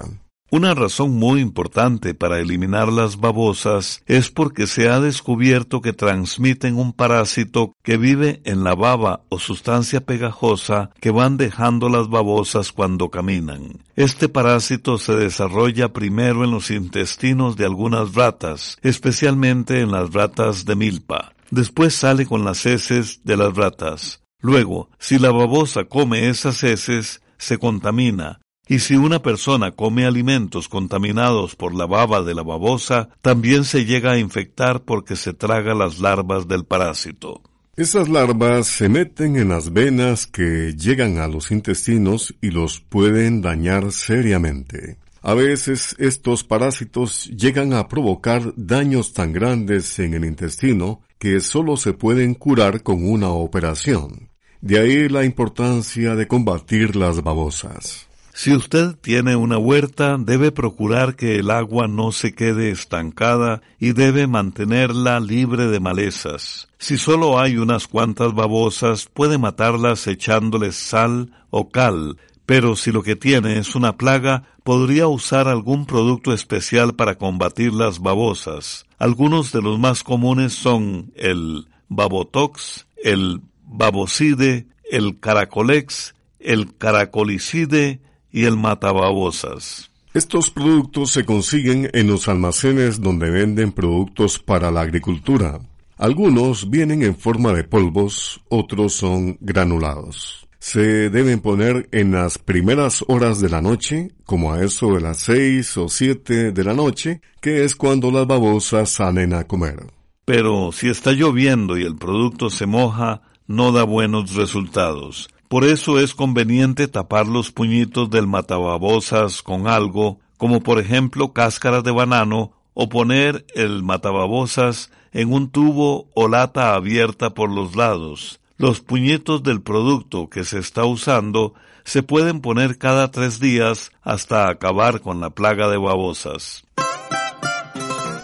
Una 0.54 0.76
razón 0.76 1.16
muy 1.16 1.42
importante 1.42 2.14
para 2.14 2.40
eliminar 2.40 2.94
las 2.94 3.20
babosas 3.20 4.04
es 4.06 4.30
porque 4.30 4.68
se 4.68 4.88
ha 4.88 5.00
descubierto 5.00 5.82
que 5.82 5.94
transmiten 5.94 6.78
un 6.78 6.94
parásito 6.94 7.74
que 7.82 7.98
vive 7.98 8.40
en 8.46 8.64
la 8.64 8.76
baba 8.76 9.24
o 9.30 9.40
sustancia 9.40 10.06
pegajosa 10.06 10.92
que 11.02 11.10
van 11.10 11.38
dejando 11.38 11.90
las 11.90 12.08
babosas 12.08 12.72
cuando 12.72 13.10
caminan. 13.10 13.80
Este 13.96 14.30
parásito 14.30 15.00
se 15.00 15.16
desarrolla 15.16 15.92
primero 15.92 16.44
en 16.44 16.52
los 16.52 16.70
intestinos 16.70 17.58
de 17.58 17.66
algunas 17.66 18.14
ratas, 18.14 18.78
especialmente 18.84 19.80
en 19.80 19.92
las 19.92 20.14
ratas 20.14 20.66
de 20.66 20.76
milpa. 20.76 21.34
Después 21.50 21.96
sale 21.96 22.28
con 22.28 22.46
las 22.46 22.68
heces 22.68 23.22
de 23.24 23.38
las 23.38 23.56
ratas. 23.56 24.22
Luego, 24.40 24.92
si 25.00 25.18
la 25.18 25.32
babosa 25.32 25.86
come 25.86 26.30
esas 26.30 26.64
heces, 26.64 27.24
se 27.40 27.58
contamina, 27.58 28.40
y 28.68 28.80
si 28.80 28.96
una 28.96 29.22
persona 29.22 29.72
come 29.72 30.06
alimentos 30.06 30.70
contaminados 30.70 31.56
por 31.56 31.76
la 31.76 31.86
baba 31.86 32.22
de 32.24 32.34
la 32.34 32.44
babosa, 32.44 33.10
también 33.22 33.66
se 33.66 33.86
llega 33.86 34.12
a 34.12 34.20
infectar 34.20 34.84
porque 34.84 35.16
se 35.16 35.34
traga 35.34 35.76
las 35.76 36.00
larvas 36.00 36.48
del 36.48 36.66
parásito. 36.66 37.42
Esas 37.76 38.08
larvas 38.08 38.68
se 38.68 38.88
meten 38.88 39.36
en 39.36 39.50
las 39.50 39.74
venas 39.74 40.28
que 40.28 40.76
llegan 40.78 41.18
a 41.18 41.28
los 41.28 41.52
intestinos 41.52 42.36
y 42.40 42.52
los 42.52 42.80
pueden 42.80 43.42
dañar 43.42 43.92
seriamente. 43.92 44.98
A 45.24 45.34
veces 45.34 45.96
estos 46.00 46.44
parásitos 46.44 47.26
llegan 47.28 47.74
a 47.74 47.88
provocar 47.88 48.54
daños 48.56 49.14
tan 49.14 49.34
grandes 49.34 49.98
en 50.00 50.14
el 50.14 50.26
intestino 50.26 51.02
que 51.18 51.40
solo 51.40 51.78
se 51.78 51.94
pueden 51.94 52.36
curar 52.36 52.84
con 52.84 53.10
una 53.10 53.30
operación. 53.30 54.30
De 54.62 54.80
ahí 54.80 55.10
la 55.10 55.26
importancia 55.26 56.16
de 56.16 56.28
combatir 56.28 56.96
las 56.96 57.24
babosas. 57.24 58.08
Si 58.36 58.52
usted 58.52 58.96
tiene 59.00 59.36
una 59.36 59.60
huerta, 59.60 60.18
debe 60.18 60.52
procurar 60.52 61.16
que 61.16 61.36
el 61.36 61.52
agua 61.52 61.88
no 61.88 62.12
se 62.12 62.34
quede 62.34 62.72
estancada 62.72 63.62
y 63.80 63.94
debe 63.94 64.26
mantenerla 64.26 65.20
libre 65.20 65.68
de 65.68 65.80
malezas. 65.80 66.68
Si 66.80 66.98
solo 66.98 67.40
hay 67.40 67.58
unas 67.58 67.88
cuantas 67.88 68.34
babosas, 68.34 69.06
puede 69.06 69.38
matarlas 69.38 70.08
echándoles 70.08 70.76
sal 70.76 71.32
o 71.52 71.70
cal, 71.70 72.18
pero 72.48 72.76
si 72.76 72.92
lo 72.92 73.04
que 73.04 73.16
tiene 73.16 73.60
es 73.60 73.76
una 73.76 73.98
plaga, 73.98 74.44
podría 74.64 75.08
usar 75.08 75.48
algún 75.48 75.86
producto 75.86 76.34
especial 76.34 76.96
para 76.96 77.20
combatir 77.20 77.72
las 77.72 78.00
babosas. 78.00 78.88
Algunos 78.98 79.52
de 79.52 79.62
los 79.62 79.78
más 79.78 80.04
comunes 80.04 80.54
son 80.54 81.12
el 81.16 81.68
babotox, 81.88 82.88
el 83.04 83.42
babocide, 83.68 84.66
el 84.92 85.20
caracolex, 85.20 86.16
el 86.40 86.76
caracolicide 86.76 88.02
y 88.34 88.44
el 88.44 88.58
matababosas. 88.58 89.90
Estos 90.14 90.50
productos 90.50 91.12
se 91.12 91.24
consiguen 91.24 91.90
en 91.94 92.08
los 92.08 92.28
almacenes 92.28 93.00
donde 93.00 93.30
venden 93.30 93.72
productos 93.72 94.38
para 94.38 94.70
la 94.70 94.82
agricultura. 94.82 95.60
Algunos 95.98 96.70
vienen 96.70 97.04
en 97.04 97.16
forma 97.16 97.54
de 97.54 97.64
polvos, 97.64 98.42
otros 98.50 98.94
son 98.94 99.38
granulados. 99.40 100.48
Se 100.60 101.10
deben 101.10 101.40
poner 101.40 101.90
en 101.92 102.12
las 102.12 102.38
primeras 102.38 103.04
horas 103.08 103.40
de 103.40 103.50
la 103.50 103.62
noche, 103.62 104.12
como 104.26 104.54
a 104.54 104.64
eso 104.64 104.94
de 104.94 105.02
las 105.02 105.18
seis 105.18 105.78
o 105.78 105.90
siete 105.90 106.52
de 106.52 106.64
la 106.64 106.74
noche, 106.74 107.22
que 107.42 107.64
es 107.64 107.76
cuando 107.76 108.12
las 108.12 108.28
babosas 108.28 108.90
salen 108.90 109.34
a 109.34 109.46
comer. 109.46 109.88
Pero 110.26 110.72
si 110.72 110.90
está 110.90 111.12
lloviendo 111.12 111.78
y 111.78 111.84
el 111.84 111.96
producto 111.96 112.50
se 112.50 112.66
moja, 112.66 113.22
no 113.46 113.72
da 113.72 113.84
buenos 113.84 114.36
resultados. 114.36 115.30
Por 115.54 115.66
eso 115.66 116.00
es 116.00 116.16
conveniente 116.16 116.88
tapar 116.88 117.28
los 117.28 117.52
puñitos 117.52 118.10
del 118.10 118.26
matababosas 118.26 119.44
con 119.44 119.68
algo, 119.68 120.20
como 120.36 120.64
por 120.64 120.80
ejemplo 120.80 121.32
cáscaras 121.32 121.84
de 121.84 121.92
banano, 121.92 122.54
o 122.74 122.90
poner 122.90 123.46
el 123.54 123.84
matababosas 123.84 124.90
en 125.12 125.32
un 125.32 125.52
tubo 125.52 126.08
o 126.16 126.28
lata 126.28 126.74
abierta 126.74 127.36
por 127.36 127.52
los 127.52 127.76
lados. 127.76 128.40
Los 128.58 128.80
puñitos 128.80 129.44
del 129.44 129.62
producto 129.62 130.28
que 130.28 130.44
se 130.44 130.58
está 130.58 130.86
usando 130.86 131.54
se 131.84 132.02
pueden 132.02 132.42
poner 132.42 132.80
cada 132.80 133.12
tres 133.12 133.40
días 133.40 133.92
hasta 134.02 134.50
acabar 134.50 135.02
con 135.02 135.20
la 135.20 135.30
plaga 135.30 135.70
de 135.70 135.78
babosas. 135.78 136.66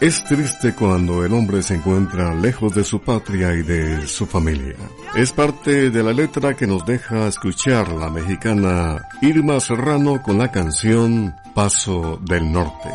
Es 0.01 0.23
triste 0.23 0.73
cuando 0.73 1.25
el 1.25 1.33
hombre 1.33 1.62
se 1.62 1.75
encuentra 1.75 2.33
lejos 2.33 2.73
de 2.73 2.85
su 2.85 3.01
patria 3.01 3.53
y 3.53 3.63
de 3.63 4.07
su 4.07 4.25
familia. 4.25 4.77
Es 5.13 5.33
parte 5.33 5.89
de 5.89 6.03
la 6.03 6.13
letra 6.13 6.53
que 6.53 6.65
nos 6.65 6.85
deja 6.85 7.27
escuchar 7.27 7.91
la 7.91 8.09
mexicana 8.09 9.01
Irma 9.21 9.59
Serrano 9.59 10.21
con 10.23 10.38
la 10.38 10.49
canción 10.49 11.35
Paso 11.53 12.17
del 12.21 12.49
Norte. 12.49 12.89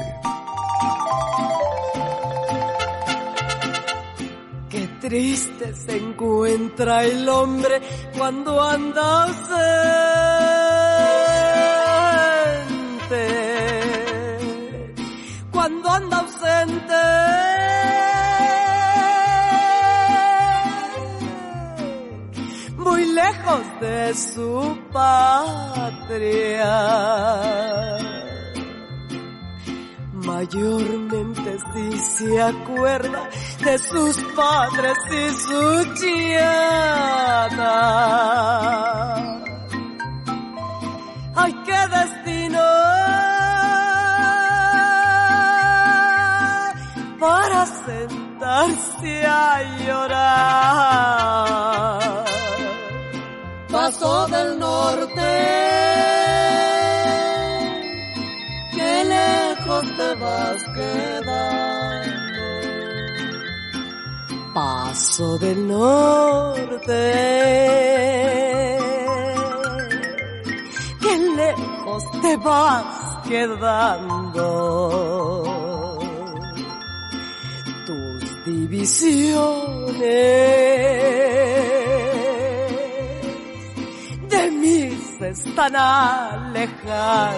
Qué 4.71 4.89
triste 5.03 5.75
se 5.75 5.99
encuentra 5.99 7.05
el 7.05 7.29
hombre 7.29 7.83
cuando 8.17 8.63
anda 8.63 9.27
cuando 15.51 15.89
anda 15.89 16.19
ausente. 16.19 16.34
Muy 22.77 23.05
lejos 23.13 23.63
de 23.81 24.15
su 24.15 24.79
patria. 24.93 26.75
Mayormente 30.13 31.59
si 31.73 31.99
se 31.99 32.43
acuerda 32.43 33.29
de 33.65 33.79
sus 33.79 34.17
padres 34.35 34.99
y 35.11 35.31
su 35.31 35.95
chiada. 35.95 36.95
Para 47.25 47.65
sentarse 47.65 49.13
a 49.27 49.63
llorar. 49.85 50.25
Paso 53.73 54.27
del 54.27 54.59
norte, 54.59 55.33
que 58.75 59.05
lejos 59.17 59.85
te 59.99 60.11
vas 60.23 60.61
quedando. 60.79 62.45
Paso 64.55 65.39
del 65.39 65.67
norte, 65.67 67.03
que 71.03 71.15
lejos 71.41 72.03
te 72.23 72.37
vas 72.37 73.19
quedando. 73.27 74.45
Divisiones 78.45 80.05
de 84.29 84.51
mí 84.51 84.99
se 85.19 85.29
están 85.31 85.77
alejando. 85.77 87.35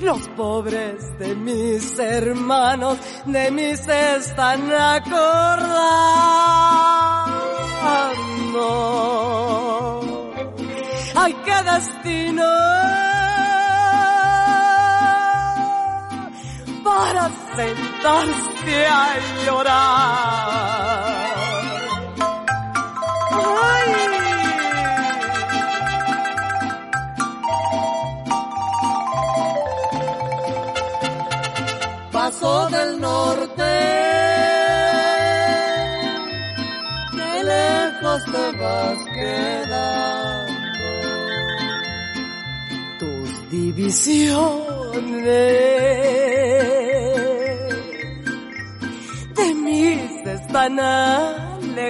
Los 0.00 0.28
pobres 0.36 1.18
de 1.18 1.34
mis 1.34 1.98
hermanos 1.98 2.98
de 3.24 3.50
mí 3.50 3.76
se 3.76 4.16
están 4.16 4.70
acordando. 4.70 6.26
Ay, 11.14 11.34
qué 11.44 11.62
destino 11.72 12.44
para 16.86 17.28
sentarse 17.56 18.86
a 18.86 19.18
llorar. 19.44 20.76
Paso 32.12 32.68
del 32.68 33.00
norte, 33.00 33.72
que 37.12 37.30
lejos 37.52 38.20
te 38.32 38.46
vas 38.60 38.98
quedando. 39.14 40.56
Tus 42.98 43.30
divisiones 43.50 44.56
están 50.56 50.80
alejando. 50.80 51.84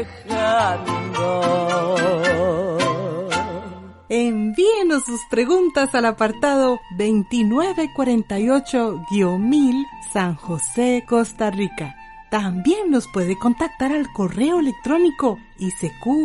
Envíenos 4.09 5.05
sus 5.05 5.21
preguntas 5.31 5.95
al 5.95 6.07
apartado 6.07 6.81
2948-1000 6.99 9.87
San 10.13 10.35
José, 10.35 11.05
Costa 11.09 11.53
Rica. 11.53 11.95
También 12.29 12.91
nos 12.91 13.07
puede 13.13 13.39
contactar 13.39 13.93
al 13.93 14.13
correo 14.13 14.59
electrónico 14.59 15.39
isq.org 15.59 16.17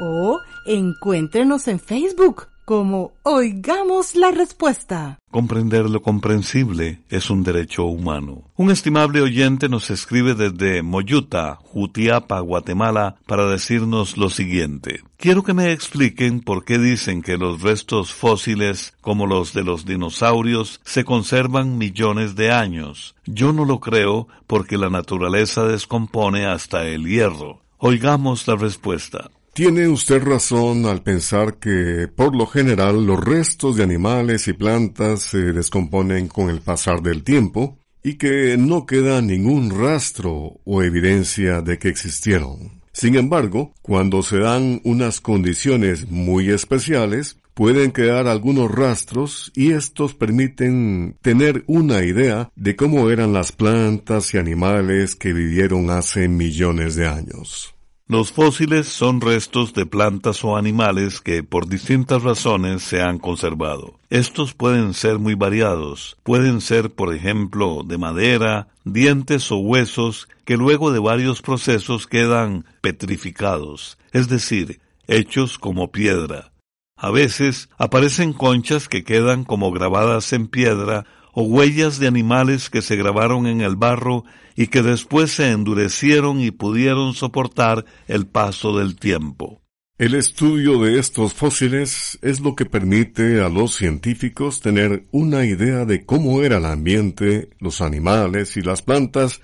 o 0.00 0.40
encuéntrenos 0.64 1.68
en 1.68 1.78
Facebook 1.78 2.46
como 2.64 3.12
Oigamos 3.22 4.14
la 4.14 4.30
Respuesta. 4.30 5.18
Comprender 5.30 5.88
lo 5.88 6.02
comprensible 6.02 7.00
es 7.08 7.30
un 7.30 7.42
derecho 7.42 7.84
humano. 7.84 8.50
Un 8.56 8.70
estimable 8.70 9.20
oyente 9.22 9.68
nos 9.68 9.90
escribe 9.90 10.34
desde 10.34 10.82
Moyuta, 10.82 11.58
Jutiapa, 11.62 12.40
Guatemala, 12.40 13.16
para 13.26 13.46
decirnos 13.46 14.16
lo 14.16 14.30
siguiente. 14.30 15.00
Quiero 15.16 15.42
que 15.42 15.54
me 15.54 15.72
expliquen 15.72 16.40
por 16.40 16.64
qué 16.64 16.78
dicen 16.78 17.22
que 17.22 17.38
los 17.38 17.62
restos 17.62 18.12
fósiles, 18.12 18.94
como 19.00 19.26
los 19.26 19.52
de 19.52 19.64
los 19.64 19.86
dinosaurios, 19.86 20.80
se 20.84 21.04
conservan 21.04 21.78
millones 21.78 22.36
de 22.36 22.52
años. 22.52 23.14
Yo 23.24 23.52
no 23.52 23.64
lo 23.64 23.80
creo 23.80 24.28
porque 24.46 24.76
la 24.76 24.90
naturaleza 24.90 25.64
descompone 25.64 26.46
hasta 26.46 26.86
el 26.86 27.06
hierro. 27.06 27.62
Oigamos 27.78 28.46
la 28.46 28.56
respuesta. 28.56 29.30
Tiene 29.54 29.86
usted 29.86 30.22
razón 30.22 30.86
al 30.86 31.02
pensar 31.02 31.58
que, 31.58 32.08
por 32.08 32.34
lo 32.34 32.46
general, 32.46 33.04
los 33.04 33.22
restos 33.22 33.76
de 33.76 33.82
animales 33.82 34.48
y 34.48 34.54
plantas 34.54 35.24
se 35.24 35.52
descomponen 35.52 36.28
con 36.28 36.48
el 36.48 36.62
pasar 36.62 37.02
del 37.02 37.22
tiempo 37.22 37.78
y 38.02 38.14
que 38.14 38.56
no 38.56 38.86
queda 38.86 39.20
ningún 39.20 39.68
rastro 39.68 40.58
o 40.64 40.82
evidencia 40.82 41.60
de 41.60 41.78
que 41.78 41.88
existieron. 41.88 42.80
Sin 42.94 43.14
embargo, 43.16 43.74
cuando 43.82 44.22
se 44.22 44.38
dan 44.38 44.80
unas 44.84 45.20
condiciones 45.20 46.10
muy 46.10 46.48
especiales, 46.48 47.36
pueden 47.52 47.92
quedar 47.92 48.28
algunos 48.28 48.70
rastros 48.70 49.52
y 49.54 49.72
estos 49.72 50.14
permiten 50.14 51.18
tener 51.20 51.62
una 51.66 52.02
idea 52.04 52.50
de 52.56 52.74
cómo 52.74 53.10
eran 53.10 53.34
las 53.34 53.52
plantas 53.52 54.32
y 54.32 54.38
animales 54.38 55.14
que 55.14 55.34
vivieron 55.34 55.90
hace 55.90 56.26
millones 56.26 56.94
de 56.94 57.06
años. 57.06 57.71
Los 58.12 58.30
fósiles 58.30 58.88
son 58.88 59.22
restos 59.22 59.72
de 59.72 59.86
plantas 59.86 60.44
o 60.44 60.58
animales 60.58 61.22
que 61.22 61.42
por 61.42 61.66
distintas 61.66 62.22
razones 62.22 62.82
se 62.82 63.00
han 63.00 63.18
conservado. 63.18 63.98
Estos 64.10 64.52
pueden 64.52 64.92
ser 64.92 65.18
muy 65.18 65.34
variados. 65.34 66.18
Pueden 66.22 66.60
ser, 66.60 66.90
por 66.90 67.14
ejemplo, 67.14 67.82
de 67.86 67.96
madera, 67.96 68.68
dientes 68.84 69.50
o 69.50 69.56
huesos 69.56 70.28
que 70.44 70.58
luego 70.58 70.92
de 70.92 70.98
varios 70.98 71.40
procesos 71.40 72.06
quedan 72.06 72.66
petrificados, 72.82 73.96
es 74.12 74.28
decir, 74.28 74.82
hechos 75.06 75.56
como 75.56 75.90
piedra. 75.90 76.52
A 76.98 77.10
veces 77.10 77.70
aparecen 77.78 78.34
conchas 78.34 78.90
que 78.90 79.04
quedan 79.04 79.44
como 79.44 79.72
grabadas 79.72 80.34
en 80.34 80.48
piedra 80.48 81.06
o 81.32 81.42
huellas 81.42 81.98
de 81.98 82.06
animales 82.06 82.70
que 82.70 82.82
se 82.82 82.96
grabaron 82.96 83.46
en 83.46 83.60
el 83.60 83.76
barro 83.76 84.24
y 84.54 84.68
que 84.68 84.82
después 84.82 85.32
se 85.32 85.50
endurecieron 85.50 86.40
y 86.40 86.50
pudieron 86.50 87.14
soportar 87.14 87.84
el 88.06 88.26
paso 88.26 88.78
del 88.78 88.96
tiempo. 88.96 89.62
El 89.98 90.14
estudio 90.14 90.82
de 90.82 90.98
estos 90.98 91.32
fósiles 91.32 92.18
es 92.22 92.40
lo 92.40 92.56
que 92.56 92.64
permite 92.64 93.40
a 93.40 93.48
los 93.48 93.76
científicos 93.76 94.60
tener 94.60 95.06
una 95.12 95.44
idea 95.44 95.84
de 95.84 96.04
cómo 96.04 96.42
era 96.42 96.56
el 96.58 96.66
ambiente, 96.66 97.50
los 97.60 97.80
animales 97.80 98.56
y 98.56 98.62
las 98.62 98.82
plantas 98.82 99.40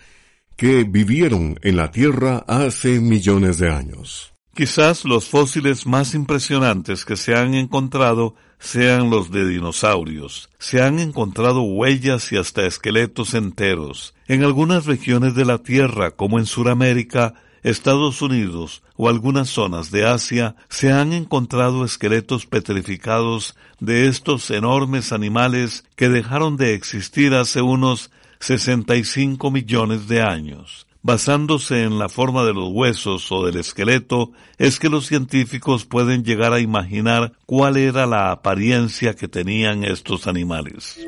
que 0.56 0.82
vivieron 0.82 1.60
en 1.62 1.76
la 1.76 1.92
Tierra 1.92 2.44
hace 2.48 2.98
millones 2.98 3.58
de 3.58 3.70
años. 3.70 4.32
Quizás 4.52 5.04
los 5.04 5.28
fósiles 5.28 5.86
más 5.86 6.14
impresionantes 6.14 7.04
que 7.04 7.16
se 7.16 7.36
han 7.36 7.54
encontrado 7.54 8.34
sean 8.58 9.10
los 9.10 9.30
de 9.30 9.46
dinosaurios. 9.48 10.48
Se 10.58 10.82
han 10.82 10.98
encontrado 10.98 11.62
huellas 11.62 12.32
y 12.32 12.36
hasta 12.36 12.66
esqueletos 12.66 13.34
enteros. 13.34 14.14
En 14.26 14.44
algunas 14.44 14.86
regiones 14.86 15.34
de 15.34 15.44
la 15.44 15.58
Tierra, 15.58 16.10
como 16.10 16.38
en 16.38 16.46
Sudamérica, 16.46 17.34
Estados 17.62 18.22
Unidos 18.22 18.82
o 18.96 19.08
algunas 19.08 19.48
zonas 19.48 19.90
de 19.90 20.06
Asia, 20.06 20.56
se 20.68 20.92
han 20.92 21.12
encontrado 21.12 21.84
esqueletos 21.84 22.46
petrificados 22.46 23.56
de 23.80 24.08
estos 24.08 24.50
enormes 24.50 25.12
animales 25.12 25.84
que 25.96 26.08
dejaron 26.08 26.56
de 26.56 26.74
existir 26.74 27.34
hace 27.34 27.62
unos 27.62 28.10
65 28.40 29.50
millones 29.50 30.08
de 30.08 30.22
años. 30.22 30.87
Basándose 31.08 31.84
en 31.84 31.98
la 31.98 32.10
forma 32.10 32.44
de 32.44 32.52
los 32.52 32.68
huesos 32.70 33.32
o 33.32 33.46
del 33.46 33.56
esqueleto, 33.56 34.32
es 34.58 34.78
que 34.78 34.90
los 34.90 35.06
científicos 35.06 35.86
pueden 35.86 36.22
llegar 36.22 36.52
a 36.52 36.60
imaginar 36.60 37.32
cuál 37.46 37.78
era 37.78 38.04
la 38.04 38.30
apariencia 38.30 39.16
que 39.16 39.26
tenían 39.26 39.84
estos 39.84 40.26
animales. 40.26 41.00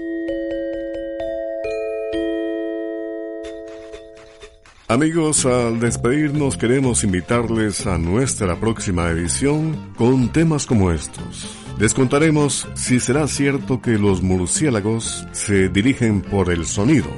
Amigos, 4.88 5.44
al 5.44 5.78
despedirnos 5.78 6.56
queremos 6.56 7.04
invitarles 7.04 7.86
a 7.86 7.98
nuestra 7.98 8.58
próxima 8.58 9.10
edición 9.10 9.92
con 9.98 10.32
temas 10.32 10.64
como 10.64 10.92
estos. 10.92 11.54
Les 11.78 11.92
contaremos 11.92 12.66
si 12.72 13.00
será 13.00 13.28
cierto 13.28 13.82
que 13.82 13.98
los 13.98 14.22
murciélagos 14.22 15.26
se 15.32 15.68
dirigen 15.68 16.22
por 16.22 16.50
el 16.50 16.64
sonido 16.64 17.10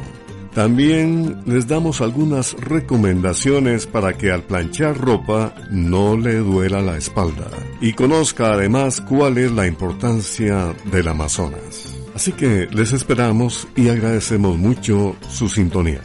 también 0.55 1.43
les 1.47 1.67
damos 1.67 2.01
algunas 2.01 2.53
recomendaciones 2.55 3.87
para 3.87 4.19
que 4.19 4.31
al 4.31 4.43
planchar 4.43 4.99
ropa 4.99 5.55
no 5.71 6.17
le 6.17 6.37
duela 6.37 6.83
la 6.83 6.99
espalda 6.99 7.51
y 7.81 7.95
conozca 7.95 8.53
además 8.53 9.01
cuál 9.01 9.38
es 9.38 9.51
la 9.51 9.67
importancia 9.67 10.75
del 10.91 11.09
Amazonas. 11.09 11.97
Así 12.15 12.33
que 12.33 12.69
les 12.71 12.93
esperamos 12.93 13.67
y 13.77 13.88
agradecemos 13.88 14.59
mucho 14.59 15.17
su 15.29 15.49
sintonía. 15.49 16.03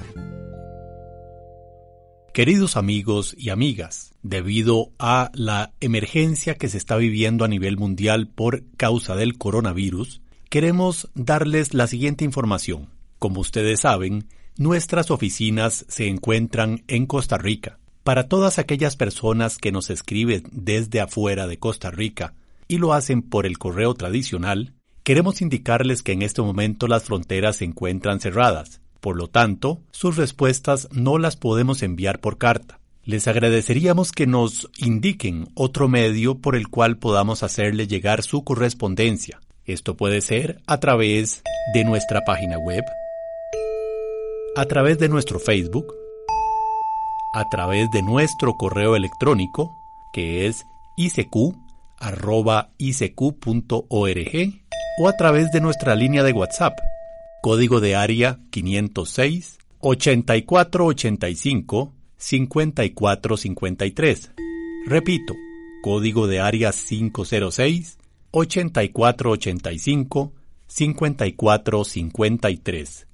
Queridos 2.34 2.78
amigos 2.78 3.36
y 3.38 3.50
amigas, 3.50 4.14
debido 4.22 4.92
a 5.00 5.32
la 5.34 5.74
emergencia 5.82 6.56
que 6.56 6.70
se 6.70 6.78
está 6.78 6.96
viviendo 6.96 7.44
a 7.44 7.48
nivel 7.48 7.78
mundial 7.78 8.28
por 8.28 8.64
causa 8.78 9.16
del 9.16 9.38
coronavirus, 9.38 10.22
queremos 10.50 11.10
darles 11.16 11.74
la 11.74 11.88
siguiente 11.88 12.24
información. 12.24 12.90
Como 13.20 13.42
ustedes 13.42 13.82
saben, 13.82 14.28
Nuestras 14.60 15.12
oficinas 15.12 15.86
se 15.88 16.08
encuentran 16.08 16.84
en 16.88 17.06
Costa 17.06 17.38
Rica. 17.38 17.78
Para 18.04 18.28
todas 18.28 18.58
aquellas 18.58 18.96
personas 18.96 19.60
que 19.60 19.72
nos 19.72 19.92
escriben 19.92 20.46
desde 20.52 21.00
afuera 21.00 21.46
de 21.46 21.60
Costa 21.60 21.92
Rica 21.92 22.34
y 22.68 22.80
lo 22.80 22.94
hacen 22.94 23.22
por 23.22 23.46
el 23.46 23.60
correo 23.60 23.94
tradicional, 23.94 24.74
queremos 25.04 25.44
indicarles 25.44 26.02
que 26.02 26.14
en 26.14 26.24
este 26.24 26.42
momento 26.42 26.88
las 26.88 27.04
fronteras 27.04 27.58
se 27.58 27.66
encuentran 27.66 28.20
cerradas. 28.20 28.82
Por 29.00 29.16
lo 29.16 29.28
tanto, 29.28 29.80
sus 29.92 30.18
respuestas 30.18 30.88
no 30.92 31.20
las 31.20 31.36
podemos 31.36 31.84
enviar 31.84 32.20
por 32.20 32.40
carta. 32.40 32.80
Les 33.04 33.28
agradeceríamos 33.28 34.12
que 34.12 34.26
nos 34.26 34.72
indiquen 34.78 35.50
otro 35.54 35.88
medio 35.88 36.40
por 36.40 36.56
el 36.56 36.68
cual 36.68 36.98
podamos 36.98 37.44
hacerle 37.44 37.86
llegar 37.86 38.24
su 38.24 38.44
correspondencia. 38.44 39.40
Esto 39.66 39.96
puede 39.96 40.22
ser 40.22 40.62
a 40.66 40.80
través 40.80 41.44
de 41.76 41.84
nuestra 41.84 42.26
página 42.26 42.58
web 42.58 42.84
a 44.58 44.66
través 44.66 44.98
de 44.98 45.08
nuestro 45.08 45.40
Facebook, 45.40 45.94
a 47.32 47.48
través 47.48 47.92
de 47.92 48.02
nuestro 48.02 48.56
correo 48.56 48.96
electrónico, 48.96 49.78
que 50.12 50.48
es 50.48 50.66
icq.org, 50.96 51.54
o 55.00 55.08
a 55.08 55.16
través 55.16 55.52
de 55.52 55.62
nuestra 55.62 55.96
línea 55.96 56.24
de 56.24 56.34
WhatsApp, 56.34 56.76
código 57.44 57.80
de 57.80 57.96
área 57.96 58.40
506 58.50 59.60
8485 59.80 61.94
5453. 62.18 64.32
Repito, 64.88 65.36
código 65.84 66.26
de 66.26 66.40
área 66.40 66.72
506 66.72 68.00
8485 68.32 70.34
5453. 70.66 73.08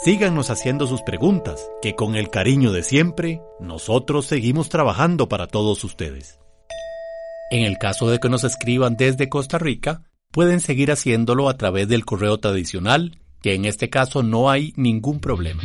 Síganos 0.00 0.50
haciendo 0.50 0.86
sus 0.86 1.02
preguntas, 1.02 1.68
que 1.82 1.96
con 1.96 2.14
el 2.14 2.30
cariño 2.30 2.70
de 2.70 2.84
siempre, 2.84 3.42
nosotros 3.58 4.26
seguimos 4.26 4.68
trabajando 4.68 5.28
para 5.28 5.48
todos 5.48 5.82
ustedes. 5.82 6.38
En 7.50 7.64
el 7.64 7.78
caso 7.78 8.08
de 8.08 8.20
que 8.20 8.28
nos 8.28 8.44
escriban 8.44 8.94
desde 8.96 9.28
Costa 9.28 9.58
Rica, 9.58 10.04
pueden 10.30 10.60
seguir 10.60 10.92
haciéndolo 10.92 11.48
a 11.48 11.56
través 11.56 11.88
del 11.88 12.04
correo 12.04 12.38
tradicional, 12.38 13.18
que 13.42 13.54
en 13.54 13.64
este 13.64 13.90
caso 13.90 14.22
no 14.22 14.50
hay 14.50 14.72
ningún 14.76 15.18
problema. 15.18 15.64